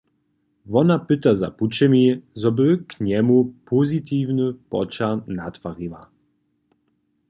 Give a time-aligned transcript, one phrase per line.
[0.71, 2.01] Wona pyta za pućemi,
[2.43, 3.37] zo by k njemu
[3.73, 6.01] pozitiwny poćah natwariła.